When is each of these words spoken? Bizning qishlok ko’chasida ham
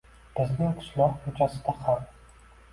Bizning 0.39 0.73
qishlok 0.79 1.15
ko’chasida 1.27 1.79
ham 1.85 2.11